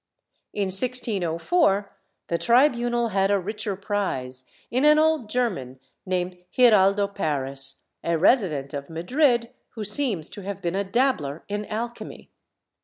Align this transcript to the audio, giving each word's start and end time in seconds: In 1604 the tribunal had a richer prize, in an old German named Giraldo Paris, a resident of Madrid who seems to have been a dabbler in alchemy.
In 0.51 0.69
1604 0.69 1.95
the 2.25 2.39
tribunal 2.39 3.09
had 3.09 3.29
a 3.29 3.37
richer 3.37 3.75
prize, 3.75 4.45
in 4.71 4.83
an 4.83 4.97
old 4.97 5.29
German 5.29 5.79
named 6.07 6.39
Giraldo 6.51 7.07
Paris, 7.07 7.81
a 8.03 8.17
resident 8.17 8.73
of 8.73 8.89
Madrid 8.89 9.51
who 9.75 9.83
seems 9.83 10.31
to 10.31 10.41
have 10.41 10.59
been 10.59 10.73
a 10.73 10.83
dabbler 10.83 11.43
in 11.47 11.67
alchemy. 11.67 12.31